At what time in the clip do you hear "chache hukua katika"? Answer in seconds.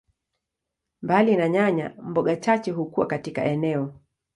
2.35-3.45